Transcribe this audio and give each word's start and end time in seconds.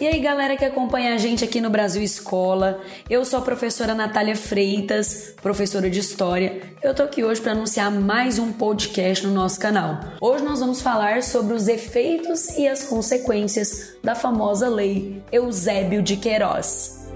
E 0.00 0.06
aí, 0.06 0.20
galera 0.20 0.56
que 0.56 0.64
acompanha 0.64 1.12
a 1.12 1.18
gente 1.18 1.44
aqui 1.44 1.60
no 1.60 1.70
Brasil 1.70 2.00
Escola, 2.00 2.80
eu 3.10 3.24
sou 3.24 3.40
a 3.40 3.42
professora 3.42 3.96
Natália 3.96 4.36
Freitas, 4.36 5.34
professora 5.42 5.90
de 5.90 5.98
História. 5.98 6.62
Eu 6.80 6.94
tô 6.94 7.02
aqui 7.02 7.24
hoje 7.24 7.40
para 7.40 7.50
anunciar 7.50 7.90
mais 7.90 8.38
um 8.38 8.52
podcast 8.52 9.26
no 9.26 9.34
nosso 9.34 9.58
canal. 9.58 9.98
Hoje 10.20 10.44
nós 10.44 10.60
vamos 10.60 10.80
falar 10.80 11.24
sobre 11.24 11.52
os 11.52 11.66
efeitos 11.66 12.56
e 12.56 12.68
as 12.68 12.84
consequências 12.84 13.96
da 14.00 14.14
famosa 14.14 14.68
lei 14.68 15.20
Eusébio 15.32 16.00
de 16.00 16.16
Queiroz. 16.16 17.08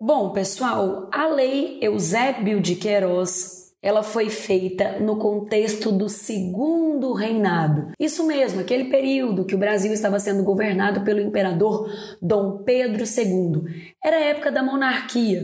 Bom, 0.00 0.30
pessoal, 0.30 1.08
a 1.10 1.26
lei 1.26 1.80
Eusébio 1.82 2.60
de 2.60 2.76
Queiroz 2.76 3.57
ela 3.82 4.02
foi 4.02 4.28
feita 4.28 4.98
no 4.98 5.16
contexto 5.16 5.92
do 5.92 6.08
segundo 6.08 7.12
reinado. 7.12 7.92
Isso 7.98 8.26
mesmo, 8.26 8.60
aquele 8.60 8.84
período 8.84 9.44
que 9.44 9.54
o 9.54 9.58
Brasil 9.58 9.92
estava 9.92 10.18
sendo 10.18 10.42
governado 10.42 11.02
pelo 11.02 11.20
imperador 11.20 11.90
Dom 12.20 12.58
Pedro 12.64 13.04
II. 13.04 13.92
Era 14.04 14.16
a 14.16 14.24
época 14.24 14.50
da 14.50 14.62
monarquia. 14.62 15.42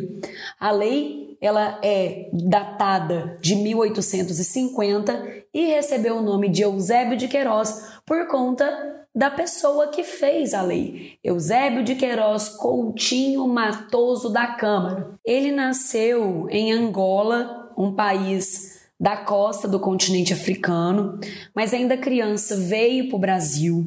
A 0.59 0.71
lei 0.71 1.37
ela 1.41 1.79
é 1.83 2.31
datada 2.33 3.37
de 3.41 3.55
1850 3.55 5.45
e 5.53 5.67
recebeu 5.67 6.17
o 6.17 6.23
nome 6.23 6.49
de 6.49 6.63
Eusébio 6.63 7.17
de 7.17 7.29
Queiroz 7.29 7.99
por 8.07 8.27
conta 8.29 8.67
da 9.15 9.31
pessoa 9.31 9.89
que 9.89 10.03
fez 10.03 10.55
a 10.55 10.63
lei, 10.63 11.19
Eusébio 11.23 11.85
de 11.85 11.95
Queiroz 11.95 12.49
Coutinho 12.49 13.47
Matoso 13.47 14.29
da 14.29 14.47
Câmara. 14.49 15.11
Ele 15.25 15.53
nasceu 15.53 16.49
em 16.51 16.73
Angola 16.73 17.64
um 17.77 17.93
país 17.93 18.75
da 18.99 19.17
costa 19.17 19.67
do 19.67 19.81
continente 19.81 20.33
africano, 20.33 21.19
mas 21.55 21.75
ainda 21.75 21.97
criança 21.97 22.57
veio 22.57 23.09
para 23.09 23.17
o 23.17 23.19
Brasil. 23.19 23.85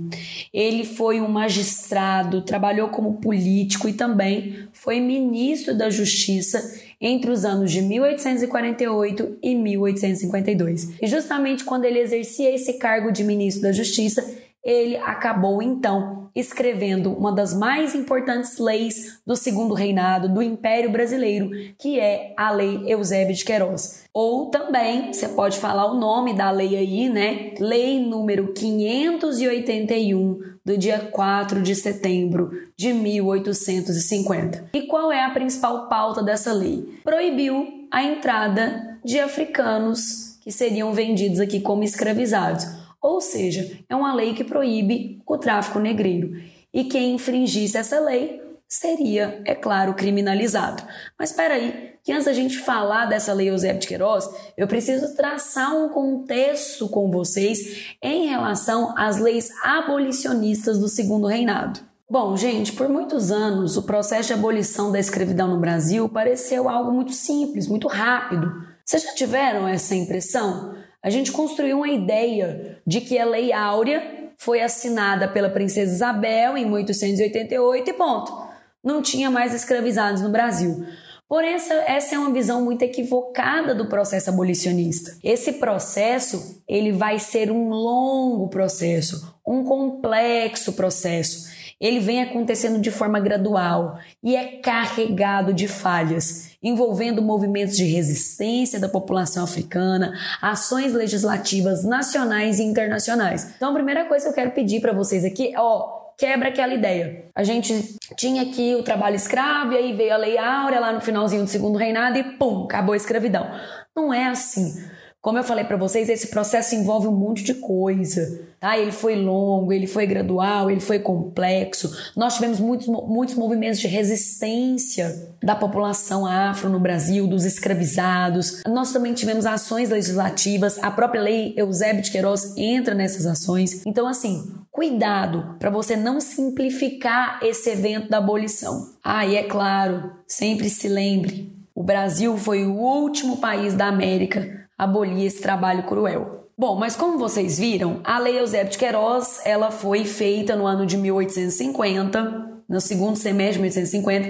Ele 0.53 0.83
foi 0.83 1.21
um 1.21 1.29
magistrado, 1.29 2.41
trabalhou 2.41 2.89
como 2.89 3.13
político 3.15 3.87
e 3.87 3.93
também 3.93 4.67
foi 4.73 4.99
ministro 4.99 5.75
da 5.75 5.89
Justiça 5.89 6.61
entre 6.99 7.31
os 7.31 7.45
anos 7.45 7.71
de 7.71 7.81
1848 7.81 9.37
e 9.41 9.55
1852. 9.55 11.01
E 11.01 11.07
justamente 11.07 11.63
quando 11.63 11.85
ele 11.85 11.99
exercia 11.99 12.53
esse 12.53 12.73
cargo 12.73 13.11
de 13.11 13.23
ministro 13.23 13.63
da 13.63 13.71
Justiça, 13.71 14.23
ele 14.63 14.97
acabou 14.97 15.61
então 15.61 16.16
escrevendo 16.39 17.11
uma 17.13 17.31
das 17.31 17.53
mais 17.53 17.95
importantes 17.95 18.59
leis 18.59 19.19
do 19.25 19.35
segundo 19.35 19.73
reinado 19.73 20.29
do 20.29 20.41
Império 20.41 20.91
Brasileiro, 20.91 21.49
que 21.79 21.99
é 21.99 22.33
a 22.37 22.51
Lei 22.51 22.83
Eusébio 22.85 23.35
de 23.35 23.43
Queiroz. 23.43 24.03
Ou 24.13 24.51
também, 24.51 25.11
você 25.11 25.29
pode 25.29 25.57
falar 25.57 25.91
o 25.91 25.99
nome 25.99 26.33
da 26.33 26.51
lei 26.51 26.75
aí, 26.75 27.09
né? 27.09 27.53
Lei 27.59 27.99
número 27.99 28.53
581 28.53 30.39
do 30.63 30.77
dia 30.77 30.99
4 31.11 31.61
de 31.61 31.73
setembro 31.73 32.51
de 32.75 32.93
1850. 32.93 34.69
E 34.73 34.83
qual 34.83 35.11
é 35.11 35.23
a 35.23 35.31
principal 35.31 35.87
pauta 35.87 36.21
dessa 36.21 36.53
lei? 36.53 36.99
Proibiu 37.03 37.87
a 37.91 38.03
entrada 38.03 38.99
de 39.03 39.19
africanos 39.19 40.37
que 40.41 40.51
seriam 40.51 40.93
vendidos 40.93 41.39
aqui 41.39 41.59
como 41.59 41.83
escravizados 41.83 42.86
ou 43.01 43.21
seja, 43.21 43.79
é 43.89 43.95
uma 43.95 44.13
lei 44.13 44.33
que 44.33 44.43
proíbe 44.43 45.21
o 45.25 45.37
tráfico 45.37 45.79
negreiro. 45.79 46.31
E 46.73 46.85
quem 46.85 47.15
infringisse 47.15 47.77
essa 47.77 47.99
lei 47.99 48.41
seria, 48.67 49.41
é 49.45 49.55
claro, 49.55 49.93
criminalizado. 49.93 50.83
Mas 51.17 51.31
espera 51.31 51.53
aí, 51.53 51.93
que 52.03 52.11
antes 52.11 52.25
da 52.25 52.33
gente 52.33 52.59
falar 52.59 53.05
dessa 53.05 53.33
lei 53.33 53.49
Eusébio 53.49 53.81
de 53.81 53.87
Queiroz, 53.87 54.29
eu 54.57 54.67
preciso 54.67 55.15
traçar 55.15 55.75
um 55.75 55.89
contexto 55.89 56.87
com 56.89 57.09
vocês 57.09 57.95
em 58.01 58.27
relação 58.27 58.93
às 58.97 59.17
leis 59.17 59.49
abolicionistas 59.63 60.79
do 60.79 60.87
segundo 60.87 61.27
reinado. 61.27 61.79
Bom, 62.09 62.37
gente, 62.37 62.71
por 62.71 62.87
muitos 62.87 63.31
anos 63.31 63.75
o 63.75 63.83
processo 63.83 64.27
de 64.27 64.33
abolição 64.33 64.91
da 64.91 64.99
escravidão 64.99 65.49
no 65.49 65.59
Brasil 65.59 66.07
pareceu 66.07 66.69
algo 66.69 66.91
muito 66.91 67.11
simples, 67.11 67.67
muito 67.67 67.89
rápido. 67.89 68.65
Vocês 68.85 69.03
já 69.03 69.13
tiveram 69.13 69.67
essa 69.67 69.93
impressão? 69.93 70.73
A 71.03 71.09
gente 71.09 71.31
construiu 71.31 71.77
uma 71.77 71.89
ideia 71.89 72.79
de 72.85 73.01
que 73.01 73.17
a 73.17 73.25
Lei 73.25 73.53
Áurea 73.53 74.31
foi 74.37 74.61
assinada 74.61 75.27
pela 75.27 75.49
Princesa 75.49 75.93
Isabel 75.93 76.57
em 76.57 76.65
1888 76.65 77.89
e 77.89 77.93
ponto. 77.93 78.47
Não 78.83 79.01
tinha 79.01 79.29
mais 79.29 79.53
escravizados 79.53 80.21
no 80.21 80.29
Brasil. 80.29 80.85
Porém, 81.27 81.55
essa, 81.55 81.73
essa 81.73 82.15
é 82.15 82.19
uma 82.19 82.31
visão 82.31 82.63
muito 82.63 82.83
equivocada 82.83 83.75
do 83.75 83.87
processo 83.87 84.29
abolicionista. 84.29 85.17
Esse 85.21 85.53
processo 85.53 86.63
ele 86.67 86.93
vai 86.93 87.19
ser 87.19 87.51
um 87.51 87.69
longo 87.69 88.47
processo, 88.47 89.35
um 89.45 89.63
complexo 89.63 90.73
processo 90.73 91.47
ele 91.79 91.99
vem 91.99 92.21
acontecendo 92.21 92.79
de 92.79 92.89
forma 92.89 93.19
gradual 93.19 93.99
e 94.23 94.35
é 94.35 94.57
carregado 94.59 95.53
de 95.53 95.67
falhas, 95.67 96.51
envolvendo 96.61 97.21
movimentos 97.21 97.77
de 97.77 97.85
resistência 97.85 98.79
da 98.79 98.89
população 98.89 99.43
africana, 99.43 100.13
ações 100.41 100.93
legislativas 100.93 101.83
nacionais 101.83 102.59
e 102.59 102.63
internacionais. 102.63 103.53
Então, 103.55 103.69
a 103.69 103.73
primeira 103.73 104.05
coisa 104.05 104.25
que 104.25 104.31
eu 104.31 104.35
quero 104.35 104.51
pedir 104.51 104.81
para 104.81 104.91
vocês 104.91 105.23
aqui 105.23 105.53
ó, 105.55 105.97
quebra 106.17 106.49
aquela 106.49 106.73
ideia. 106.73 107.25
A 107.35 107.43
gente 107.43 107.95
tinha 108.15 108.41
aqui 108.41 108.75
o 108.75 108.81
trabalho 108.81 109.15
escravo 109.15 109.73
e 109.73 109.77
aí 109.77 109.93
veio 109.93 110.13
a 110.13 110.17
Lei 110.17 110.37
Áurea 110.37 110.79
lá 110.79 110.91
no 110.91 110.99
finalzinho 111.01 111.43
do 111.43 111.49
segundo 111.49 111.77
reinado 111.77 112.17
e 112.17 112.23
pum, 112.23 112.63
acabou 112.63 112.93
a 112.93 112.97
escravidão. 112.97 113.47
Não 113.95 114.11
é 114.11 114.25
assim. 114.25 114.83
Como 115.27 115.37
eu 115.37 115.43
falei 115.43 115.65
para 115.65 115.75
vocês, 115.75 116.07
esse 116.07 116.27
processo 116.27 116.73
envolve 116.73 117.05
um 117.05 117.11
monte 117.11 117.43
de 117.43 117.55
coisa, 117.55 118.47
tá? 118.61 118.77
Ele 118.77 118.93
foi 118.93 119.17
longo, 119.17 119.73
ele 119.73 119.85
foi 119.85 120.07
gradual, 120.07 120.71
ele 120.71 120.79
foi 120.79 120.99
complexo. 120.99 121.93
Nós 122.15 122.35
tivemos 122.35 122.61
muitos, 122.61 122.87
muitos 122.87 123.35
movimentos 123.35 123.77
de 123.77 123.89
resistência 123.89 125.35
da 125.43 125.53
população 125.53 126.25
afro 126.25 126.69
no 126.69 126.79
Brasil, 126.79 127.27
dos 127.27 127.43
escravizados. 127.43 128.63
Nós 128.65 128.93
também 128.93 129.13
tivemos 129.13 129.45
ações 129.45 129.89
legislativas, 129.89 130.81
a 130.81 130.89
própria 130.89 131.21
lei 131.21 131.53
Eusébio 131.57 132.03
de 132.03 132.11
Queiroz 132.11 132.53
entra 132.55 132.95
nessas 132.95 133.25
ações. 133.25 133.81
Então, 133.85 134.07
assim, 134.07 134.49
cuidado 134.71 135.57
para 135.59 135.69
você 135.69 135.97
não 135.97 136.21
simplificar 136.21 137.41
esse 137.43 137.69
evento 137.69 138.09
da 138.09 138.19
abolição. 138.19 138.93
Ah, 139.03 139.25
e 139.25 139.35
é 139.35 139.43
claro, 139.43 140.09
sempre 140.25 140.69
se 140.69 140.87
lembre, 140.87 141.53
o 141.75 141.83
Brasil 141.83 142.37
foi 142.37 142.65
o 142.65 142.77
último 142.77 143.37
país 143.37 143.73
da 143.73 143.87
América 143.87 144.56
abolir 144.77 145.25
esse 145.25 145.41
trabalho 145.41 145.83
cruel. 145.83 146.49
Bom, 146.57 146.75
mas 146.75 146.95
como 146.95 147.17
vocês 147.17 147.57
viram, 147.57 147.99
a 148.03 148.17
Lei 148.19 148.39
Eusébio 148.39 148.71
de 148.71 148.77
Queiroz 148.77 149.41
ela 149.45 149.71
foi 149.71 150.05
feita 150.05 150.55
no 150.55 150.65
ano 150.65 150.85
de 150.85 150.97
1850, 150.97 152.61
no 152.67 152.81
segundo 152.81 153.15
semestre 153.15 153.53
de 153.53 153.59
1850, 153.59 154.27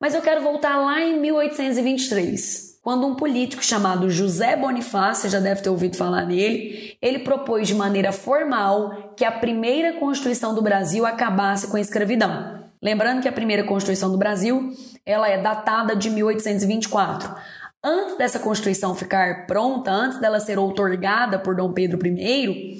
mas 0.00 0.14
eu 0.14 0.22
quero 0.22 0.42
voltar 0.42 0.76
lá 0.76 1.00
em 1.00 1.18
1823, 1.18 2.76
quando 2.86 3.04
um 3.04 3.16
político 3.16 3.64
chamado 3.64 4.08
José 4.08 4.54
Bonifácio, 4.54 5.28
já 5.28 5.40
deve 5.40 5.60
ter 5.60 5.70
ouvido 5.70 5.96
falar 5.96 6.24
nele, 6.24 6.96
ele 7.02 7.18
propôs 7.18 7.66
de 7.66 7.74
maneira 7.74 8.12
formal 8.12 9.12
que 9.16 9.24
a 9.24 9.32
primeira 9.32 9.94
Constituição 9.94 10.54
do 10.54 10.62
Brasil 10.62 11.04
acabasse 11.04 11.66
com 11.66 11.76
a 11.76 11.80
escravidão. 11.80 12.64
Lembrando 12.80 13.22
que 13.22 13.28
a 13.28 13.32
primeira 13.32 13.64
Constituição 13.64 14.12
do 14.12 14.16
Brasil, 14.16 14.72
ela 15.04 15.28
é 15.28 15.36
datada 15.36 15.96
de 15.96 16.08
1824. 16.10 17.34
Antes 17.88 18.18
dessa 18.18 18.40
Constituição 18.40 18.96
ficar 18.96 19.46
pronta, 19.46 19.92
antes 19.92 20.18
dela 20.18 20.40
ser 20.40 20.58
outorgada 20.58 21.38
por 21.38 21.54
Dom 21.54 21.72
Pedro 21.72 22.04
I, 22.04 22.78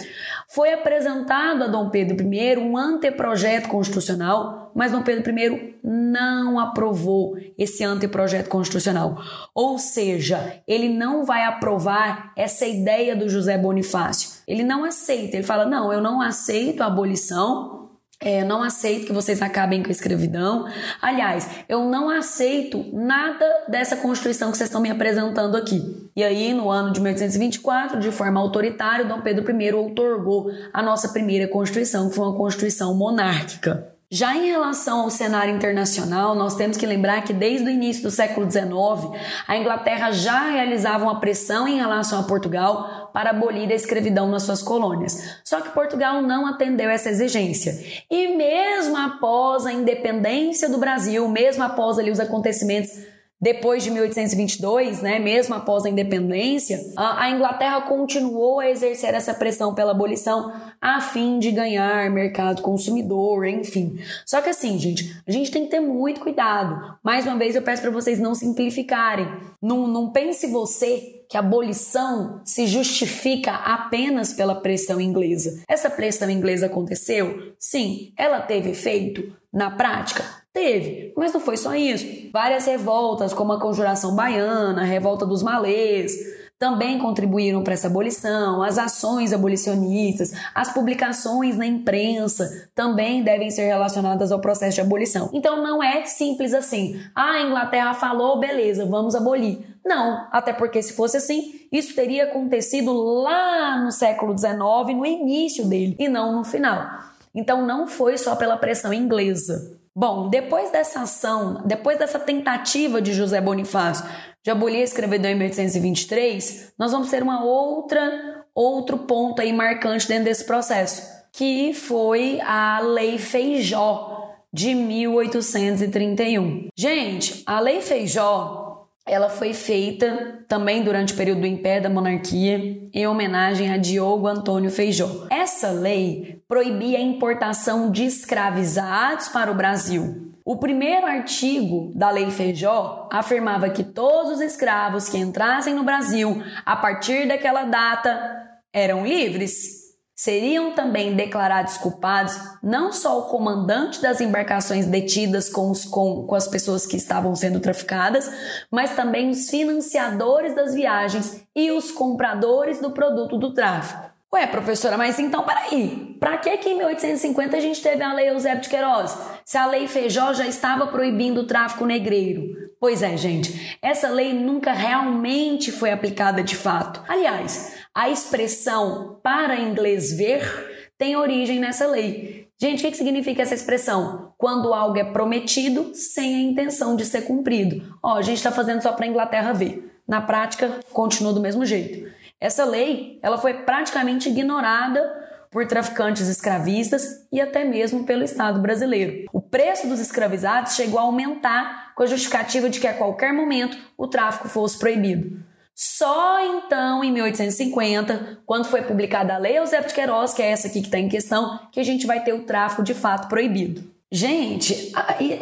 foi 0.49 0.73
apresentado 0.73 1.63
a 1.63 1.69
Dom 1.69 1.91
Pedro 1.91 2.17
I 2.35 2.57
um 2.57 2.77
anteprojeto 2.77 3.69
constitucional, 3.69 4.73
mas 4.75 4.91
Dom 4.91 5.03
Pedro 5.03 5.31
I 5.31 5.77
não 5.81 6.59
aprovou 6.59 7.39
esse 7.57 7.85
anteprojeto 7.85 8.51
constitucional. 8.51 9.23
Ou 9.55 9.79
seja, 9.79 10.61
ele 10.67 10.89
não 10.89 11.25
vai 11.25 11.45
aprovar 11.45 12.33
essa 12.35 12.67
ideia 12.67 13.15
do 13.15 13.29
José 13.29 13.57
Bonifácio. 13.57 14.41
Ele 14.45 14.65
não 14.65 14.83
aceita, 14.83 15.37
ele 15.37 15.47
fala: 15.47 15.67
não, 15.67 15.93
eu 15.93 16.01
não 16.01 16.21
aceito 16.21 16.83
a 16.83 16.87
abolição 16.87 17.76
é, 18.21 18.45
não 18.45 18.63
aceito 18.63 19.07
que 19.07 19.13
vocês 19.13 19.43
acabem 19.43 19.83
com 19.83 19.89
a 19.89 19.93
escravidão. 19.93 20.67
Aliás, 21.03 21.49
eu 21.69 21.85
não 21.85 22.09
aceito 22.09 22.85
nada 22.93 23.45
dessa 23.69 23.97
Constituição 23.97 24.51
que 24.51 24.57
vocês 24.57 24.69
estão 24.69 24.81
me 24.81 24.91
apresentando 24.91 25.57
aqui. 25.57 26.11
E 26.17 26.25
aí, 26.25 26.55
no 26.55 26.71
ano 26.71 26.93
de 26.93 27.01
1824, 27.01 28.01
de 28.01 28.11
forma 28.11 28.41
autoritária, 28.41 29.05
Dom 29.05 29.21
Pedro 29.21 29.45
I 29.51 29.73
outorgou 29.73 30.51
a 30.73 30.83
nossa 30.83 31.11
primeira 31.11 31.47
Constituição, 31.47 32.09
que 32.09 32.17
foi 32.17 32.25
uma 32.25 32.37
Constituição 32.37 32.95
monárquica. 32.95 33.96
Já 34.09 34.37
em 34.37 34.47
relação 34.47 35.01
ao 35.01 35.11
cenário 35.11 35.53
internacional, 35.53 36.33
nós 36.37 36.55
temos 36.55 36.77
que 36.77 36.87
lembrar 36.87 37.25
que 37.25 37.33
desde 37.33 37.67
o 37.67 37.71
início 37.71 38.05
do 38.05 38.11
século 38.11 38.49
XIX, 38.49 39.21
a 39.49 39.57
Inglaterra 39.57 40.13
já 40.13 40.49
realizava 40.49 41.03
uma 41.03 41.19
pressão 41.19 41.67
em 41.67 41.77
relação 41.77 42.21
a 42.21 42.23
Portugal 42.23 43.11
para 43.13 43.31
abolir 43.31 43.69
a 43.73 43.75
escravidão 43.75 44.29
nas 44.29 44.45
suas 44.45 44.63
colônias. 44.63 45.41
Só 45.45 45.61
que 45.61 45.71
Portugal 45.71 46.23
não 46.23 46.47
atendeu 46.47 46.89
essa 46.89 47.11
exigência. 47.11 47.73
E 48.09 48.37
mesmo 48.37 48.97
após 48.97 49.67
a 49.67 49.73
independência 49.73 50.69
do 50.69 50.79
Brasil, 50.79 51.29
mesmo 51.29 51.65
após 51.65 51.99
ali 51.99 52.13
os 52.13 52.21
acontecimentos 52.21 53.16
depois 53.41 53.83
de 53.83 53.91
1822, 53.91 55.03
né, 55.03 55.19
mesmo 55.19 55.55
após 55.55 55.85
a 55.85 55.91
independência, 55.91 56.81
a, 56.97 57.31
Inglaterra 57.31 57.83
continuou 57.83 58.61
a 58.61 58.71
exercer 58.71 59.15
essa 59.15 59.35
pressão 59.35 59.75
pela 59.75 59.91
abolição 59.91 60.53
a 60.81 61.03
fim 61.03 61.39
de 61.39 61.51
ganhar 61.51 62.11
mercado 62.11 62.63
consumidor, 62.63 63.47
enfim. 63.47 63.99
Só 64.25 64.41
que 64.41 64.49
assim, 64.49 64.79
gente, 64.79 65.21
a 65.27 65.31
gente 65.31 65.51
tem 65.51 65.65
que 65.65 65.71
ter 65.71 65.81
muito 65.81 66.21
cuidado. 66.21 66.97
Mais 67.03 67.27
uma 67.27 67.37
vez, 67.37 67.55
eu 67.55 67.63
peço 67.63 67.83
para 67.83 67.91
vocês 67.91 68.19
não 68.19 68.35
simplificarem. 68.35 69.29
Não, 69.61 69.87
não 69.87 70.11
pense 70.11 70.47
você 70.47 71.17
que 71.29 71.37
a 71.37 71.41
abolição 71.41 72.41
se 72.45 72.67
justifica 72.67 73.53
apenas 73.53 74.33
pela 74.33 74.55
pressão 74.55 75.01
inglesa. 75.01 75.63
Essa 75.69 75.91
pressão 75.91 76.31
inglesa 76.31 76.67
aconteceu? 76.67 77.53
Sim. 77.59 78.13
Ela 78.17 78.41
teve 78.41 78.71
efeito? 78.71 79.35
Na 79.53 79.71
prática, 79.71 80.23
Teve, 80.57 81.13
mas 81.15 81.35
não 81.35 81.41
foi 81.41 81.59
só 81.59 81.75
isso. 81.75 82.31
Várias 82.33 82.65
revoltas, 82.65 83.35
como 83.35 83.53
a 83.53 83.61
Conjuração 83.61 84.17
Baiana, 84.17 84.81
a 84.81 84.85
Revolta 84.87 85.27
dos 85.27 85.43
Malês, 85.43 86.17
também 86.59 86.99
contribuíram 86.99 87.63
para 87.63 87.75
essa 87.75 87.89
abolição, 87.89 88.63
as 88.63 88.79
ações 88.79 89.35
abolicionistas, 89.35 90.33
as 90.55 90.73
publicações 90.73 91.59
na 91.59 91.67
imprensa 91.67 92.71
também 92.75 93.23
devem 93.23 93.51
ser 93.51 93.67
relacionadas 93.67 94.33
ao 94.33 94.41
processo 94.41 94.77
de 94.77 94.81
abolição. 94.81 95.29
Então 95.35 95.63
não 95.63 95.83
é 95.83 96.07
simples 96.07 96.55
assim. 96.55 96.99
Ah, 97.15 97.33
a 97.33 97.43
Inglaterra 97.43 97.93
falou, 97.93 98.41
beleza, 98.41 98.87
vamos 98.87 99.15
abolir. 99.15 99.59
Não, 99.85 100.27
até 100.33 100.55
porque 100.55 100.81
se 100.81 100.95
fosse 100.95 101.19
assim, 101.19 101.67
isso 101.71 101.95
teria 101.95 102.25
acontecido 102.25 102.95
lá 102.95 103.79
no 103.85 103.93
século 103.93 104.35
XIX, 104.35 104.57
no 104.97 105.05
início 105.05 105.67
dele, 105.67 105.95
e 105.99 106.09
não 106.09 106.35
no 106.35 106.45
final. 106.45 107.05
Então 107.35 107.67
não 107.67 107.87
foi 107.87 108.17
só 108.17 108.35
pela 108.35 108.57
pressão 108.57 108.95
inglesa. 108.95 109.76
Bom, 109.99 110.29
depois 110.29 110.71
dessa 110.71 111.01
ação, 111.01 111.63
depois 111.65 111.99
dessa 111.99 112.19
tentativa 112.19 113.01
de 113.01 113.15
José 113.15 113.41
Bonifácio 113.41 114.05
de 114.45 114.51
abolir 114.51 114.83
a 114.83 114.85
escravidão 114.85 115.31
em 115.31 115.35
1823, 115.35 116.75
nós 116.79 116.93
vamos 116.93 117.09
ter 117.09 117.23
uma 117.23 117.43
outra 117.43 118.45
outro 118.55 118.99
ponto 118.99 119.41
aí 119.41 119.55
marcante 119.55 120.07
dentro 120.07 120.25
desse 120.25 120.45
processo, 120.45 121.03
que 121.33 121.73
foi 121.73 122.39
a 122.43 122.81
Lei 122.81 123.17
Feijó 123.17 124.35
de 124.53 124.75
1831. 124.75 126.69
Gente, 126.77 127.43
a 127.47 127.59
Lei 127.59 127.81
Feijó 127.81 128.66
ela 129.07 129.29
foi 129.29 129.55
feita 129.55 130.41
também 130.49 130.83
durante 130.83 131.15
o 131.15 131.17
período 131.17 131.43
do 131.43 131.47
Império 131.47 131.85
da 131.85 131.89
Monarquia, 131.89 132.89
em 132.93 133.07
homenagem 133.07 133.73
a 133.73 133.77
Diogo 133.77 134.27
Antônio 134.27 134.69
Feijó. 134.69 135.29
Essa 135.31 135.71
lei 135.71 136.43
proibia 136.49 136.99
a 136.99 137.03
importação 137.03 137.91
de 137.91 138.05
escravizados 138.05 139.29
para 139.29 139.51
o 139.51 139.55
Brasil. 139.55 140.33
O 140.45 140.57
primeiro 140.57 141.07
artigo 141.07 141.93
da 141.95 142.11
Lei 142.11 142.31
Feijó 142.31 143.09
afirmava 143.13 143.71
que 143.71 143.83
todos 143.83 144.33
os 144.33 144.41
escravos 144.41 145.09
que 145.09 145.19
entrassem 145.19 145.75
no 145.75 145.85
Brasil 145.85 146.43
a 146.65 146.77
partir 146.77 147.27
daquela 147.29 147.65
data 147.65 148.61
eram 148.73 149.07
livres 149.07 149.86
Seriam 150.19 150.71
também 150.73 151.15
declarados 151.15 151.77
culpados 151.77 152.35
não 152.63 152.91
só 152.91 153.19
o 153.19 153.25
comandante 153.25 154.01
das 154.01 154.19
embarcações 154.19 154.87
detidas 154.87 155.51
com, 155.51 155.71
os, 155.71 155.85
com, 155.85 156.27
com 156.27 156.35
as 156.35 156.49
pessoas 156.49 156.87
que 156.87 156.97
estavam 156.97 157.37
sendo 157.37 157.61
traficadas, 157.61 158.31
mas 158.71 158.97
também 158.97 159.29
os 159.29 159.51
financiadores 159.51 160.55
das 160.55 160.73
viagens 160.73 161.43
e 161.55 161.71
os 161.71 161.93
compradores 161.93 162.81
do 162.81 162.93
produto 162.93 163.37
do 163.37 163.53
tráfico. 163.53 164.11
Ué, 164.33 164.47
professora, 164.47 164.97
mas 164.97 165.19
então 165.19 165.45
peraí, 165.45 166.17
para 166.19 166.39
que 166.39 166.57
que 166.57 166.71
em 166.71 166.79
1850 166.79 167.55
a 167.55 167.61
gente 167.61 167.83
teve 167.83 168.03
a 168.03 168.15
Lei 168.15 168.31
Eusébio 168.31 168.63
de 168.63 168.71
Queiroz? 168.71 169.17
Se 169.45 169.59
a 169.59 169.67
Lei 169.67 169.87
Feijó 169.87 170.33
já 170.33 170.47
estava 170.47 170.87
proibindo 170.87 171.43
o 171.43 171.47
tráfico 171.47 171.85
negreiro? 171.85 172.66
Pois 172.87 173.03
é, 173.03 173.17
gente, 173.17 173.77
essa 173.83 174.09
lei 174.09 174.33
nunca 174.33 174.73
realmente 174.73 175.73
foi 175.73 175.91
aplicada 175.91 176.41
de 176.41 176.55
fato. 176.55 177.03
Aliás, 177.09 177.75
a 177.93 178.09
expressão 178.09 179.19
para 179.25 179.59
inglês 179.59 180.17
ver 180.17 180.93
tem 180.97 181.17
origem 181.17 181.59
nessa 181.59 181.89
lei. 181.89 182.47
Gente, 182.57 182.87
o 182.87 182.89
que 182.89 182.97
significa 182.97 183.43
essa 183.43 183.57
expressão? 183.57 184.33
Quando 184.39 184.73
algo 184.73 184.97
é 184.97 185.03
prometido 185.03 185.91
sem 185.95 186.37
a 186.37 186.39
intenção 186.39 186.95
de 186.95 187.05
ser 187.05 187.23
cumprido. 187.23 187.99
Ó, 188.01 188.19
a 188.19 188.23
gente 188.23 188.37
está 188.37 188.53
fazendo 188.53 188.81
só 188.81 188.93
para 188.93 189.05
a 189.05 189.09
Inglaterra 189.09 189.53
ver. 189.53 190.01
Na 190.07 190.21
prática, 190.21 190.79
continua 190.93 191.33
do 191.33 191.41
mesmo 191.41 191.67
jeito. 191.67 192.09
Essa 192.41 192.65
lei, 192.65 193.19
ela 193.21 193.37
foi 193.37 193.53
praticamente 193.65 194.29
ignorada 194.29 195.26
por 195.51 195.67
traficantes 195.67 196.29
escravistas 196.29 197.27
e 197.33 197.41
até 197.41 197.65
mesmo 197.65 198.05
pelo 198.05 198.25
Estado 198.25 198.61
brasileiro. 198.61 199.27
O 199.33 199.41
preço 199.41 199.87
dos 199.87 200.01
escravizados 200.01 200.75
chegou 200.75 200.99
a 200.99 201.03
aumentar 201.03 201.93
com 201.95 202.03
a 202.03 202.07
justificativa 202.07 202.69
de 202.69 202.81
que 202.81 202.87
a 202.87 202.95
qualquer 202.95 203.33
momento 203.33 203.77
o 203.97 204.07
tráfico 204.07 204.49
fosse 204.49 204.79
proibido. 204.79 205.45
Só 205.75 206.41
então, 206.41 207.05
em 207.05 207.13
1850, 207.13 208.39
quando 208.47 208.65
foi 208.65 208.81
publicada 208.81 209.35
a 209.35 209.39
Lei 209.39 209.59
Eusébio 209.59 209.89
de 209.89 209.95
Queiroz, 209.95 210.33
que 210.33 210.43
é 210.43 210.51
essa 210.51 210.69
aqui 210.69 210.81
que 210.81 210.87
está 210.87 210.99
em 210.99 211.09
questão, 211.09 211.61
que 211.71 211.79
a 211.79 211.85
gente 211.85 212.07
vai 212.07 212.25
ter 212.25 212.33
o 212.33 212.45
tráfico 212.45 212.83
de 212.83 212.95
fato 212.95 213.29
proibido. 213.29 213.85
Gente, 214.11 214.93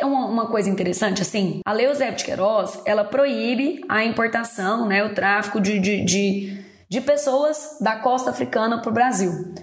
é 0.01 0.05
uma 0.05 0.47
coisa 0.47 0.69
interessante 0.69 1.23
assim. 1.23 1.61
A 1.65 1.73
Lei 1.73 1.87
Eusébio 1.87 2.17
de 2.17 2.25
Queiroz, 2.25 2.81
ela 2.85 3.05
proíbe 3.05 3.85
a 3.89 4.05
importação, 4.05 4.89
né, 4.89 5.05
o 5.05 5.15
tráfico 5.15 5.61
de, 5.61 5.79
de, 5.79 6.05
de, 6.05 6.65
de 6.89 7.01
pessoas 7.01 7.77
da 7.81 7.97
costa 7.97 8.31
africana 8.31 8.81
para 8.81 8.91
o 8.91 8.95
Brasil. 8.95 9.55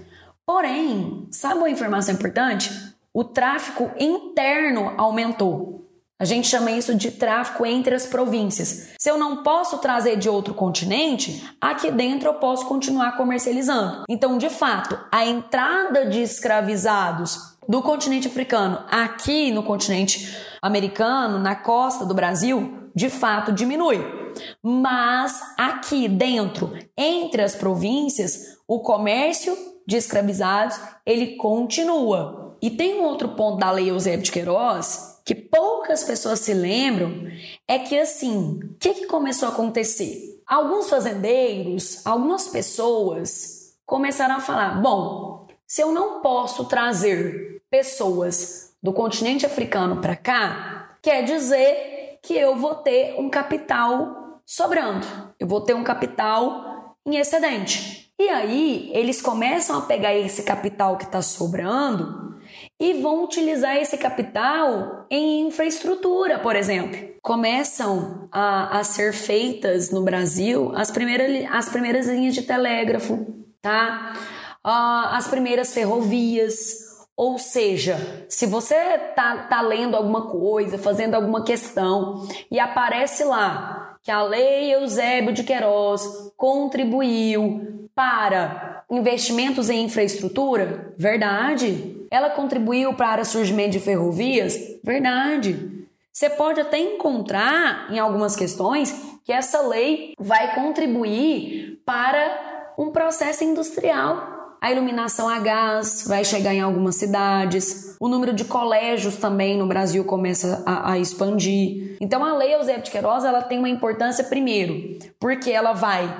Porém, 0.51 1.27
sabe 1.31 1.59
uma 1.59 1.69
informação 1.69 2.13
importante? 2.13 2.69
O 3.13 3.23
tráfico 3.23 3.89
interno 3.97 4.93
aumentou. 4.97 5.89
A 6.19 6.25
gente 6.25 6.49
chama 6.49 6.71
isso 6.71 6.93
de 6.93 7.09
tráfico 7.09 7.65
entre 7.65 7.95
as 7.95 8.05
províncias. 8.05 8.89
Se 8.99 9.09
eu 9.09 9.17
não 9.17 9.43
posso 9.43 9.77
trazer 9.77 10.17
de 10.17 10.27
outro 10.27 10.53
continente, 10.53 11.41
aqui 11.59 11.89
dentro 11.89 12.27
eu 12.27 12.33
posso 12.33 12.65
continuar 12.65 13.15
comercializando. 13.15 14.03
Então, 14.09 14.37
de 14.37 14.49
fato, 14.49 14.99
a 15.09 15.25
entrada 15.25 16.05
de 16.07 16.21
escravizados 16.21 17.55
do 17.65 17.81
continente 17.81 18.27
africano 18.27 18.83
aqui 18.91 19.53
no 19.53 19.63
continente 19.63 20.37
americano, 20.61 21.39
na 21.39 21.55
costa 21.55 22.05
do 22.05 22.13
Brasil, 22.13 22.89
de 22.93 23.09
fato 23.09 23.53
diminui. 23.53 24.20
Mas 24.61 25.41
aqui 25.57 26.07
dentro, 26.07 26.77
entre 26.97 27.41
as 27.41 27.55
províncias, 27.55 28.57
o 28.67 28.79
comércio 28.79 29.55
de 29.85 29.97
escravizados, 29.97 30.79
ele 31.05 31.35
continua. 31.35 32.57
E 32.61 32.69
tem 32.69 32.99
um 32.99 33.03
outro 33.03 33.29
ponto 33.29 33.57
da 33.57 33.71
lei 33.71 33.89
Eusébio 33.89 34.23
de 34.23 34.31
Queiroz 34.31 35.19
que 35.25 35.35
poucas 35.35 36.03
pessoas 36.03 36.39
se 36.39 36.53
lembram 36.53 37.27
é 37.67 37.79
que 37.79 37.97
assim, 37.97 38.59
o 38.63 38.75
que, 38.79 38.93
que 38.93 39.05
começou 39.05 39.49
a 39.49 39.51
acontecer? 39.51 40.41
Alguns 40.45 40.89
fazendeiros, 40.89 42.05
algumas 42.05 42.47
pessoas 42.47 43.75
começaram 43.85 44.35
a 44.35 44.39
falar: 44.39 44.81
bom, 44.81 45.47
se 45.65 45.81
eu 45.81 45.91
não 45.91 46.21
posso 46.21 46.65
trazer 46.65 47.61
pessoas 47.69 48.73
do 48.81 48.91
continente 48.91 49.45
africano 49.45 50.01
para 50.01 50.15
cá, 50.15 50.97
quer 51.01 51.23
dizer 51.23 52.19
que 52.21 52.35
eu 52.35 52.55
vou 52.55 52.75
ter 52.75 53.15
um 53.19 53.29
capital 53.29 54.20
sobrando, 54.51 55.07
eu 55.39 55.47
vou 55.47 55.61
ter 55.61 55.73
um 55.73 55.83
capital 55.83 56.97
em 57.07 57.15
excedente. 57.15 58.11
E 58.19 58.27
aí 58.27 58.91
eles 58.93 59.21
começam 59.21 59.77
a 59.77 59.81
pegar 59.83 60.13
esse 60.13 60.43
capital 60.43 60.97
que 60.97 61.05
está 61.05 61.21
sobrando 61.21 62.37
e 62.77 62.95
vão 62.95 63.23
utilizar 63.23 63.77
esse 63.77 63.97
capital 63.97 65.05
em 65.09 65.47
infraestrutura, 65.47 66.37
por 66.37 66.57
exemplo. 66.57 66.99
Começam 67.21 68.27
a, 68.29 68.79
a 68.79 68.83
ser 68.83 69.13
feitas 69.13 69.89
no 69.89 70.03
Brasil 70.03 70.73
as 70.75 70.91
primeiras, 70.91 71.49
as 71.49 71.69
primeiras 71.69 72.07
linhas 72.07 72.35
de 72.35 72.41
telégrafo, 72.41 73.25
tá? 73.61 74.17
Uh, 74.65 75.15
as 75.15 75.29
primeiras 75.29 75.73
ferrovias. 75.73 76.91
Ou 77.15 77.37
seja, 77.37 78.25
se 78.27 78.45
você 78.45 78.75
tá, 79.15 79.47
tá 79.49 79.61
lendo 79.61 79.95
alguma 79.95 80.29
coisa, 80.29 80.77
fazendo 80.77 81.15
alguma 81.15 81.43
questão 81.45 82.27
e 82.51 82.59
aparece 82.59 83.23
lá 83.23 83.80
que 84.03 84.11
a 84.11 84.23
Lei 84.23 84.73
Eusébio 84.73 85.33
de 85.33 85.43
Queiroz 85.43 86.31
contribuiu 86.35 87.89
para 87.93 88.83
investimentos 88.89 89.69
em 89.69 89.83
infraestrutura, 89.83 90.93
verdade? 90.97 92.05
Ela 92.09 92.31
contribuiu 92.31 92.93
para 92.93 93.21
o 93.21 93.25
surgimento 93.25 93.71
de 93.71 93.79
ferrovias? 93.79 94.57
Verdade. 94.83 95.87
Você 96.11 96.29
pode 96.29 96.59
até 96.59 96.77
encontrar 96.77 97.87
em 97.91 97.99
algumas 97.99 98.35
questões 98.35 98.93
que 99.23 99.31
essa 99.31 99.61
lei 99.61 100.13
vai 100.19 100.55
contribuir 100.55 101.81
para 101.85 102.73
um 102.77 102.91
processo 102.91 103.43
industrial. 103.43 104.40
A 104.61 104.71
iluminação 104.71 105.27
a 105.27 105.39
gás 105.39 106.05
vai 106.07 106.23
chegar 106.23 106.53
em 106.53 106.61
algumas 106.61 106.95
cidades, 106.95 107.95
o 107.99 108.07
número 108.07 108.31
de 108.31 108.45
colégios 108.45 109.15
também 109.15 109.57
no 109.57 109.65
Brasil 109.65 110.05
começa 110.05 110.61
a, 110.67 110.91
a 110.91 110.99
expandir. 110.99 111.97
Então 111.99 112.23
a 112.23 112.37
lei 112.37 112.53
Eusébio 112.53 112.83
de 112.83 112.91
Queiroz 112.91 113.23
ela 113.23 113.41
tem 113.41 113.57
uma 113.57 113.69
importância 113.69 114.23
primeiro, 114.23 114.99
porque 115.19 115.49
ela 115.49 115.73
vai 115.73 116.15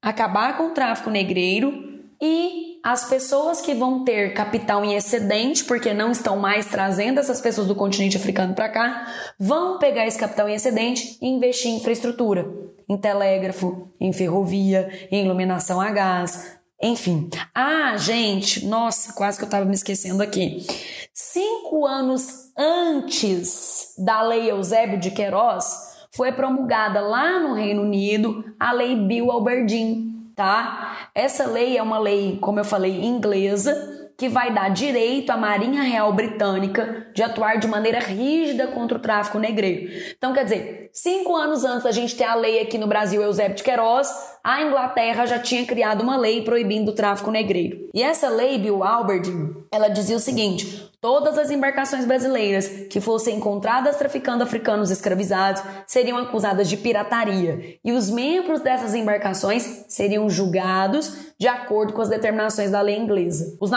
acabar 0.00 0.56
com 0.56 0.68
o 0.68 0.70
tráfico 0.70 1.10
negreiro 1.10 1.90
e 2.22 2.78
as 2.84 3.08
pessoas 3.08 3.60
que 3.60 3.74
vão 3.74 4.04
ter 4.04 4.34
capital 4.34 4.84
em 4.84 4.94
excedente, 4.94 5.64
porque 5.64 5.92
não 5.92 6.12
estão 6.12 6.36
mais 6.36 6.66
trazendo 6.66 7.18
essas 7.18 7.40
pessoas 7.40 7.66
do 7.66 7.74
continente 7.74 8.16
africano 8.16 8.54
para 8.54 8.68
cá, 8.68 9.06
vão 9.36 9.78
pegar 9.78 10.06
esse 10.06 10.18
capital 10.18 10.48
em 10.48 10.54
excedente 10.54 11.18
e 11.20 11.26
investir 11.26 11.72
em 11.72 11.76
infraestrutura, 11.76 12.48
em 12.88 12.96
telégrafo, 12.96 13.90
em 14.00 14.12
ferrovia, 14.12 15.08
em 15.10 15.24
iluminação 15.24 15.80
a 15.80 15.90
gás, 15.90 16.59
enfim. 16.82 17.28
Ah, 17.54 17.96
gente, 17.96 18.64
nossa, 18.66 19.12
quase 19.12 19.36
que 19.36 19.44
eu 19.44 19.48
estava 19.48 19.64
me 19.64 19.74
esquecendo 19.74 20.22
aqui. 20.22 20.66
Cinco 21.12 21.86
anos 21.86 22.50
antes 22.56 23.94
da 23.98 24.22
Lei 24.22 24.50
Eusébio 24.50 24.98
de 24.98 25.10
Queiroz, 25.10 25.90
foi 26.12 26.32
promulgada 26.32 27.00
lá 27.00 27.38
no 27.38 27.54
Reino 27.54 27.82
Unido 27.82 28.44
a 28.58 28.72
Lei 28.72 28.96
Bill 28.96 29.30
Alberdin, 29.30 30.32
tá? 30.34 31.10
Essa 31.14 31.46
lei 31.46 31.76
é 31.76 31.82
uma 31.82 31.98
lei, 31.98 32.38
como 32.40 32.58
eu 32.58 32.64
falei, 32.64 33.04
inglesa, 33.04 33.99
que 34.20 34.28
vai 34.28 34.52
dar 34.52 34.68
direito 34.68 35.30
à 35.30 35.36
Marinha 35.38 35.80
Real 35.80 36.12
Britânica 36.12 37.06
de 37.14 37.22
atuar 37.22 37.58
de 37.58 37.66
maneira 37.66 38.00
rígida 38.00 38.66
contra 38.66 38.98
o 38.98 39.00
tráfico 39.00 39.38
negreiro. 39.38 39.90
Então, 40.14 40.34
quer 40.34 40.44
dizer, 40.44 40.90
cinco 40.92 41.34
anos 41.34 41.64
antes 41.64 41.84
da 41.84 41.90
gente 41.90 42.14
ter 42.14 42.24
a 42.24 42.34
lei 42.34 42.60
aqui 42.60 42.76
no 42.76 42.86
Brasil, 42.86 43.22
Eusébio 43.22 43.56
de 43.56 43.62
Queiroz, 43.62 44.10
a 44.44 44.60
Inglaterra 44.60 45.24
já 45.24 45.38
tinha 45.38 45.64
criado 45.64 46.02
uma 46.02 46.18
lei 46.18 46.42
proibindo 46.42 46.90
o 46.90 46.94
tráfico 46.94 47.30
negreiro. 47.30 47.88
E 47.94 48.02
essa 48.02 48.28
lei, 48.28 48.58
Bill 48.58 48.84
Alberdin, 48.84 49.54
ela 49.72 49.88
dizia 49.88 50.16
o 50.16 50.20
seguinte: 50.20 50.89
Todas 51.00 51.38
as 51.38 51.50
embarcações 51.50 52.04
brasileiras 52.04 52.68
que 52.90 53.00
fossem 53.00 53.38
encontradas 53.38 53.96
traficando 53.96 54.44
africanos 54.44 54.90
escravizados 54.90 55.62
seriam 55.86 56.18
acusadas 56.18 56.68
de 56.68 56.76
pirataria 56.76 57.78
e 57.82 57.90
os 57.90 58.10
membros 58.10 58.60
dessas 58.60 58.94
embarcações 58.94 59.86
seriam 59.88 60.28
julgados 60.28 61.32
de 61.38 61.48
acordo 61.48 61.94
com 61.94 62.02
as 62.02 62.10
determinações 62.10 62.70
da 62.70 62.82
lei 62.82 62.98
inglesa. 62.98 63.56
Os, 63.58 63.70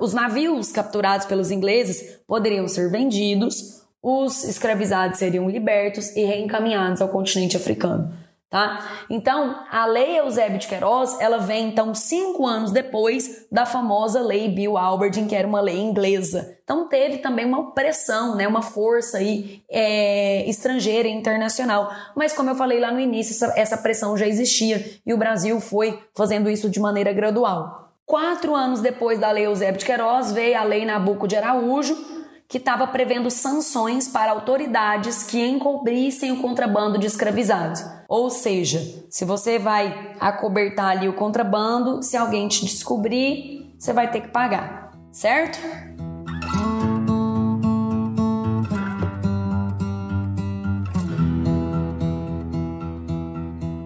os 0.00 0.14
navios 0.14 0.72
capturados 0.72 1.26
pelos 1.26 1.50
ingleses 1.50 2.20
poderiam 2.26 2.66
ser 2.66 2.90
vendidos, 2.90 3.82
os 4.02 4.44
escravizados 4.44 5.18
seriam 5.18 5.50
libertos 5.50 6.16
e 6.16 6.24
reencaminhados 6.24 7.02
ao 7.02 7.10
continente 7.10 7.58
africano. 7.58 8.23
Tá? 8.50 8.88
Então, 9.10 9.64
a 9.68 9.84
lei 9.84 10.20
Eusébio 10.20 10.58
de 10.58 10.68
Queiroz, 10.68 11.18
ela 11.18 11.38
vem 11.38 11.70
então 11.70 11.92
cinco 11.92 12.46
anos 12.46 12.70
depois 12.70 13.46
da 13.50 13.66
famosa 13.66 14.20
lei 14.20 14.48
Bill 14.48 14.78
Alberdin, 14.78 15.26
que 15.26 15.34
era 15.34 15.48
uma 15.48 15.60
lei 15.60 15.80
inglesa. 15.80 16.56
Então, 16.62 16.88
teve 16.88 17.18
também 17.18 17.44
uma 17.44 17.72
pressão, 17.72 18.36
né, 18.36 18.46
uma 18.46 18.62
força 18.62 19.18
aí, 19.18 19.62
é, 19.68 20.48
estrangeira 20.48 21.08
e 21.08 21.12
internacional. 21.12 21.92
Mas, 22.14 22.32
como 22.32 22.48
eu 22.48 22.54
falei 22.54 22.78
lá 22.78 22.92
no 22.92 23.00
início, 23.00 23.32
essa, 23.32 23.58
essa 23.58 23.76
pressão 23.76 24.16
já 24.16 24.26
existia 24.26 25.00
e 25.04 25.12
o 25.12 25.18
Brasil 25.18 25.60
foi 25.60 26.00
fazendo 26.14 26.48
isso 26.48 26.70
de 26.70 26.78
maneira 26.78 27.12
gradual. 27.12 27.84
Quatro 28.06 28.54
anos 28.54 28.80
depois 28.80 29.18
da 29.18 29.30
lei 29.30 29.46
Eusébio 29.46 29.78
de 29.78 29.86
Queiroz, 29.86 30.30
veio 30.30 30.58
a 30.58 30.62
lei 30.62 30.84
Nabuco 30.84 31.26
de 31.26 31.36
Araújo, 31.36 32.13
que 32.48 32.58
estava 32.58 32.86
prevendo 32.86 33.30
sanções 33.30 34.06
para 34.06 34.32
autoridades 34.32 35.22
que 35.22 35.44
encobrissem 35.44 36.32
o 36.32 36.40
contrabando 36.40 36.98
de 36.98 37.06
escravizados. 37.06 37.84
Ou 38.08 38.30
seja, 38.30 39.04
se 39.10 39.24
você 39.24 39.58
vai 39.58 40.12
acobertar 40.20 40.90
ali 40.90 41.08
o 41.08 41.14
contrabando, 41.14 42.02
se 42.02 42.16
alguém 42.16 42.46
te 42.48 42.64
descobrir, 42.64 43.74
você 43.78 43.92
vai 43.92 44.10
ter 44.10 44.20
que 44.20 44.28
pagar, 44.28 44.92
certo? 45.10 45.58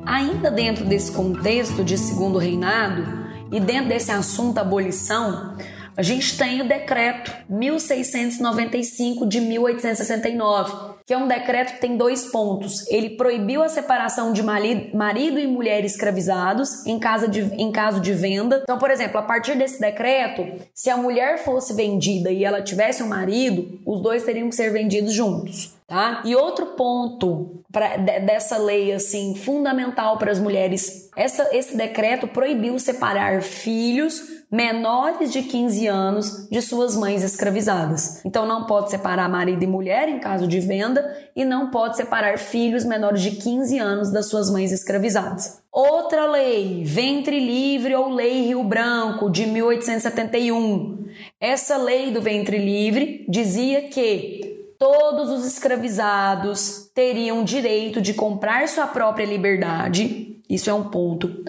Ainda 0.04 0.50
dentro 0.50 0.84
desse 0.84 1.12
contexto 1.12 1.84
de 1.84 1.96
segundo 1.96 2.38
reinado 2.38 3.04
e 3.50 3.60
dentro 3.60 3.88
desse 3.88 4.10
assunto 4.10 4.58
abolição, 4.58 5.56
a 5.98 6.02
gente 6.02 6.38
tem 6.38 6.62
o 6.62 6.68
decreto 6.68 7.34
1695 7.48 9.26
de 9.26 9.40
1869, 9.40 10.94
que 11.04 11.12
é 11.12 11.18
um 11.18 11.26
decreto 11.26 11.72
que 11.72 11.80
tem 11.80 11.96
dois 11.96 12.26
pontos. 12.26 12.86
Ele 12.86 13.16
proibiu 13.16 13.64
a 13.64 13.68
separação 13.68 14.32
de 14.32 14.40
marido 14.40 15.40
e 15.40 15.46
mulher 15.48 15.84
escravizados 15.84 16.86
em, 16.86 17.00
casa 17.00 17.26
de, 17.26 17.40
em 17.60 17.72
caso 17.72 18.00
de 18.00 18.12
venda. 18.12 18.60
Então, 18.62 18.78
por 18.78 18.92
exemplo, 18.92 19.18
a 19.18 19.22
partir 19.22 19.58
desse 19.58 19.80
decreto, 19.80 20.46
se 20.72 20.88
a 20.88 20.96
mulher 20.96 21.38
fosse 21.44 21.74
vendida 21.74 22.30
e 22.30 22.44
ela 22.44 22.62
tivesse 22.62 23.02
um 23.02 23.08
marido, 23.08 23.80
os 23.84 24.00
dois 24.00 24.22
teriam 24.22 24.48
que 24.48 24.54
ser 24.54 24.70
vendidos 24.70 25.12
juntos. 25.12 25.77
Tá? 25.88 26.20
E 26.22 26.36
outro 26.36 26.66
ponto 26.76 27.64
pra, 27.72 27.96
de, 27.96 28.20
dessa 28.20 28.58
lei 28.58 28.92
assim 28.92 29.34
fundamental 29.34 30.18
para 30.18 30.30
as 30.30 30.38
mulheres, 30.38 31.08
essa, 31.16 31.48
esse 31.50 31.74
decreto 31.78 32.28
proibiu 32.28 32.78
separar 32.78 33.40
filhos 33.40 34.38
menores 34.52 35.32
de 35.32 35.42
15 35.42 35.86
anos 35.86 36.48
de 36.50 36.60
suas 36.60 36.94
mães 36.94 37.22
escravizadas. 37.22 38.22
Então 38.22 38.46
não 38.46 38.64
pode 38.64 38.90
separar 38.90 39.30
marido 39.30 39.62
e 39.62 39.66
mulher 39.66 40.10
em 40.10 40.18
caso 40.18 40.46
de 40.46 40.60
venda 40.60 41.10
e 41.34 41.42
não 41.42 41.70
pode 41.70 41.96
separar 41.96 42.38
filhos 42.38 42.84
menores 42.84 43.22
de 43.22 43.30
15 43.30 43.78
anos 43.78 44.12
das 44.12 44.26
suas 44.26 44.50
mães 44.50 44.72
escravizadas. 44.72 45.62
Outra 45.72 46.26
lei, 46.30 46.82
ventre 46.84 47.40
livre 47.40 47.94
ou 47.94 48.10
lei 48.10 48.46
Rio 48.46 48.62
Branco 48.62 49.30
de 49.30 49.46
1871. 49.46 51.06
Essa 51.40 51.78
lei 51.78 52.10
do 52.10 52.20
ventre 52.20 52.58
livre 52.58 53.24
dizia 53.28 53.82
que 53.82 54.47
todos 54.78 55.30
os 55.30 55.44
escravizados 55.44 56.90
teriam 56.94 57.42
direito 57.42 58.00
de 58.00 58.14
comprar 58.14 58.68
sua 58.68 58.86
própria 58.86 59.26
liberdade. 59.26 60.40
Isso 60.48 60.70
é 60.70 60.74
um 60.74 60.84
ponto. 60.84 61.44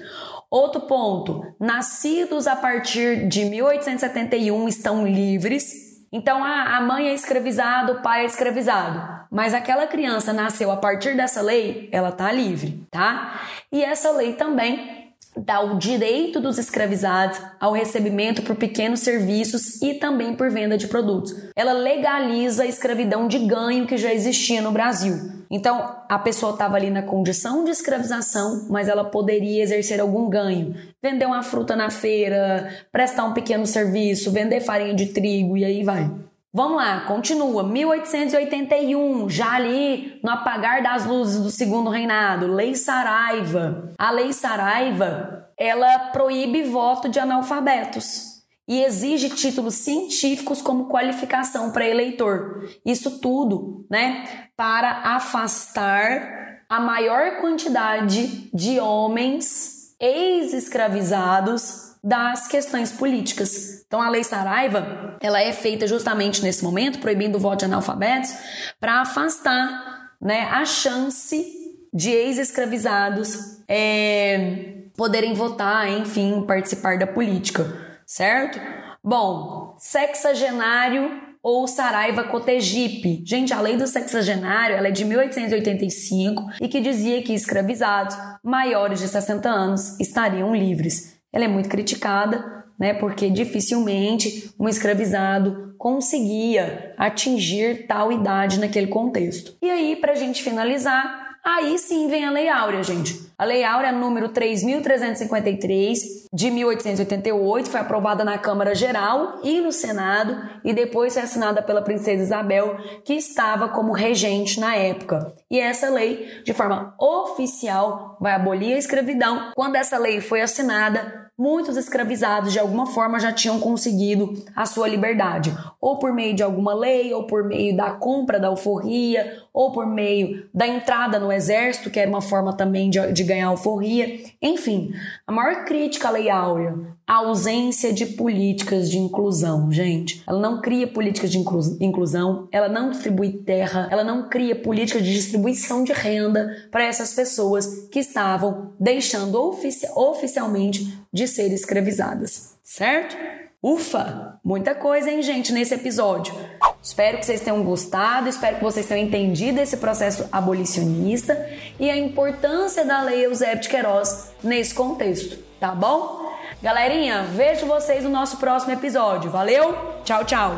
Outro 0.50 0.82
ponto: 0.82 1.46
nascidos 1.60 2.48
a 2.48 2.56
partir 2.56 3.28
de 3.28 3.46
1871 3.46 4.68
estão 4.68 5.08
livres. 5.08 5.88
Então 6.12 6.44
a 6.44 6.82
mãe 6.82 7.10
é 7.10 7.14
escravizada, 7.14 7.92
o 7.92 8.02
pai 8.02 8.24
é 8.24 8.26
escravizado. 8.26 9.28
Mas 9.30 9.54
aquela 9.54 9.86
criança 9.86 10.34
nasceu 10.34 10.72
a 10.72 10.78
partir 10.78 11.16
dessa 11.16 11.40
lei, 11.40 11.88
ela 11.92 12.12
tá 12.12 12.32
livre, 12.32 12.84
tá? 12.90 13.42
E 13.72 13.84
essa 13.84 14.10
lei 14.10 14.34
também 14.34 14.99
dá 15.46 15.62
o 15.62 15.78
direito 15.78 16.40
dos 16.40 16.58
escravizados 16.58 17.40
ao 17.60 17.74
recebimento 17.74 18.42
por 18.42 18.56
pequenos 18.56 19.00
serviços 19.00 19.82
e 19.82 19.96
também 19.96 20.36
por 20.36 20.50
venda 20.50 20.78
de 20.78 20.88
produtos. 20.88 21.36
Ela 21.56 21.74
legaliza 21.74 22.64
a 22.64 22.68
escravidão 22.68 23.28
de 23.28 23.40
ganho 23.40 23.88
que 23.88 23.98
já 23.98 24.14
existia 24.14 24.62
no 24.62 24.72
Brasil. 24.72 25.40
Então, 25.52 25.96
a 26.08 26.20
pessoa 26.20 26.52
estava 26.52 26.76
ali 26.76 26.92
na 26.92 27.02
condição 27.02 27.64
de 27.64 27.72
escravização, 27.72 28.68
mas 28.70 28.88
ela 28.88 29.04
poderia 29.04 29.64
exercer 29.64 30.00
algum 30.00 30.30
ganho. 30.30 30.76
Vender 31.02 31.26
uma 31.26 31.42
fruta 31.42 31.76
na 31.76 31.90
feira, 31.90 32.70
prestar 32.92 33.26
um 33.26 33.34
pequeno 33.34 33.66
serviço, 33.66 34.32
vender 34.32 34.62
farinha 34.62 34.94
de 34.94 35.08
trigo 35.08 35.58
e 35.58 35.66
aí 35.66 35.84
vai. 35.84 36.10
Vamos 36.52 36.78
lá, 36.78 37.02
continua. 37.02 37.64
1881, 37.64 39.30
já 39.30 39.54
ali 39.54 40.20
no 40.24 40.32
apagar 40.32 40.82
das 40.82 41.06
luzes 41.06 41.44
do 41.44 41.52
segundo 41.52 41.92
reinado, 41.92 42.48
Lei 42.48 42.74
Saraiva. 42.74 43.94
A 44.00 44.10
Lei 44.10 44.34
Saraiva, 44.34 45.48
ela 45.56 46.10
proíbe 46.12 46.64
voto 46.64 47.08
de 47.08 47.20
analfabetos 47.20 48.40
e 48.68 48.84
exige 48.84 49.30
títulos 49.30 49.76
científicos 49.76 50.60
como 50.60 50.88
qualificação 50.88 51.72
para 51.72 51.88
eleitor. 51.88 52.68
Isso 52.84 53.20
tudo, 53.20 53.86
né, 53.90 54.50
para 54.58 55.02
afastar 55.04 56.64
a 56.68 56.80
maior 56.80 57.38
quantidade 57.38 58.50
de 58.54 58.80
homens 58.80 59.96
ex-escravizados 60.00 61.89
das 62.04 62.48
questões 62.48 62.92
políticas. 62.92 63.84
Então 63.86 64.02
a 64.02 64.10
lei 64.10 64.24
Saraiva, 64.24 65.18
ela 65.22 65.42
é 65.42 65.52
feita 65.52 65.88
justamente 65.88 66.42
nesse 66.42 66.64
momento, 66.64 67.00
proibindo 67.00 67.36
o 67.36 67.40
voto 67.40 67.60
de 67.60 67.66
analfabetos, 67.66 68.34
para 68.80 69.02
afastar 69.02 70.12
né, 70.22 70.48
a 70.52 70.66
chance 70.66 71.46
de 71.94 72.12
ex-escravizados 72.12 73.60
é, 73.68 74.84
poderem 74.96 75.34
votar, 75.34 75.90
enfim, 75.90 76.44
participar 76.46 76.98
da 76.98 77.08
política, 77.08 77.66
certo? 78.06 78.60
Bom, 79.04 79.76
sexagenário 79.80 81.30
ou 81.42 81.68
Saraiva 81.68 82.26
Cotegipe. 82.26 83.24
Gente, 83.26 83.54
a 83.54 83.62
lei 83.62 83.78
do 83.78 83.88
sexagenário 83.88 84.76
ela 84.76 84.90
é 84.90 84.92
de 84.92 85.06
1885 85.06 86.50
e 86.62 86.68
que 86.68 86.82
dizia 86.82 87.24
que 87.24 87.34
escravizados 87.34 88.16
maiores 88.44 89.00
de 89.00 89.08
60 89.08 89.50
anos 89.50 90.00
estariam 90.00 90.54
livres 90.54 91.19
ela 91.32 91.46
é 91.46 91.48
muito 91.48 91.70
criticada, 91.70 92.66
né, 92.78 92.94
porque 92.94 93.30
dificilmente 93.30 94.52
um 94.60 94.68
escravizado 94.68 95.76
conseguia 95.78 96.94
atingir 96.98 97.88
tal 97.88 98.12
idade 98.12 98.60
naquele 98.60 98.88
contexto. 98.88 99.54
E 99.62 99.70
aí, 99.70 99.96
para 99.96 100.14
a 100.14 100.16
gente 100.16 100.44
finalizar, 100.44 101.38
aí 101.44 101.78
sim 101.78 102.08
vem 102.08 102.26
a 102.26 102.32
Lei 102.32 102.50
Áurea, 102.50 102.84
gente. 102.84 103.29
A 103.40 103.46
Lei 103.46 103.64
Áurea 103.64 103.94
número 103.94 104.28
3353 104.28 106.28
de 106.34 106.52
1888 106.52 107.70
foi 107.70 107.80
aprovada 107.80 108.26
na 108.26 108.38
Câmara 108.38 108.76
Geral 108.76 109.40
e 109.42 109.62
no 109.62 109.72
Senado 109.72 110.38
e 110.62 110.74
depois 110.74 111.14
foi 111.14 111.24
assinada 111.24 111.62
pela 111.62 111.82
princesa 111.82 112.22
Isabel, 112.22 112.76
que 113.06 113.14
estava 113.14 113.70
como 113.70 113.94
regente 113.94 114.60
na 114.60 114.76
época. 114.76 115.34
E 115.50 115.58
essa 115.58 115.90
lei, 115.90 116.42
de 116.44 116.54
forma 116.54 116.94
oficial, 117.00 118.18
vai 118.20 118.34
abolir 118.34 118.74
a 118.74 118.78
escravidão. 118.78 119.54
Quando 119.56 119.78
essa 119.78 119.98
lei 119.98 120.20
foi 120.20 120.42
assinada, 120.42 121.30
muitos 121.40 121.78
escravizados 121.78 122.52
de 122.52 122.60
alguma 122.60 122.88
forma 122.88 123.18
já 123.18 123.32
tinham 123.32 123.62
conseguido 123.62 124.44
a 124.54 124.66
sua 124.66 124.90
liberdade, 124.90 125.58
ou 125.80 125.98
por 125.98 126.12
meio 126.12 126.36
de 126.36 126.44
alguma 126.44 126.74
lei, 126.74 127.14
ou 127.14 127.26
por 127.26 127.46
meio 127.46 127.78
da 127.78 127.92
compra 127.92 128.38
da 128.38 128.50
alforria, 128.50 129.42
ou 129.54 129.72
por 129.72 129.88
meio 129.88 130.50
da 130.54 130.68
entrada 130.68 131.18
no 131.18 131.32
exército, 131.32 131.90
que 131.90 131.98
era 131.98 132.10
uma 132.10 132.22
forma 132.22 132.58
também 132.58 132.90
de, 132.90 133.14
de 133.14 133.24
ganhar 133.30 133.48
alforria. 133.48 134.20
Enfim, 134.42 134.94
a 135.26 135.32
maior 135.32 135.64
crítica 135.64 136.08
à 136.08 136.12
Lei 136.12 136.30
Áurea, 136.30 136.76
a 137.08 137.16
ausência 137.16 137.94
de 137.94 138.06
políticas 138.06 138.90
de 138.90 138.98
inclusão, 138.98 139.72
gente. 139.72 140.24
Ela 140.28 140.40
não 140.40 140.62
cria 140.62 140.88
políticas 140.88 141.32
de 141.32 141.38
inclusão, 141.38 142.48
ela 142.52 142.68
não 142.68 142.90
distribui 142.90 143.32
terra, 143.44 143.88
ela 143.92 144.04
não 144.04 144.28
cria 144.30 144.56
políticas 144.56 145.04
de 145.04 145.14
distribuição 145.14 145.84
de 145.84 145.94
renda 145.94 146.68
para 146.72 146.86
essas 146.86 147.14
pessoas 147.14 147.88
que 147.92 148.00
estavam 148.00 148.74
deixando 148.80 149.42
ofici 149.42 149.88
oficialmente 149.96 151.00
de 151.12 151.28
ser 151.28 151.52
escravizadas, 151.54 152.56
certo? 152.64 153.16
Ufa! 153.62 154.40
Muita 154.44 154.74
coisa, 154.74 155.12
hein, 155.12 155.22
gente, 155.22 155.52
nesse 155.52 155.76
episódio. 155.76 156.34
Espero 156.82 157.18
que 157.18 157.26
vocês 157.26 157.42
tenham 157.42 157.62
gostado, 157.62 158.30
espero 158.30 158.58
que 158.58 158.64
vocês 158.64 158.86
tenham 158.86 159.06
entendido 159.06 159.60
esse 159.60 159.76
processo 159.78 160.28
abolicionista 160.32 161.50
e 161.78 161.90
a 161.90 161.98
importância 161.98 162.86
da 162.86 163.02
Lei 163.02 163.26
Eusébio 163.26 163.60
de 163.60 163.70
Queiroz 163.70 164.32
nesse 164.42 164.74
contexto, 164.74 165.38
tá 165.60 165.72
bom? 165.72 166.30
Galerinha, 166.62 167.24
vejo 167.24 167.66
vocês 167.66 168.04
no 168.04 168.10
nosso 168.10 168.38
próximo 168.38 168.72
episódio. 168.72 169.30
Valeu? 169.30 169.76
Tchau, 170.06 170.24
tchau! 170.24 170.52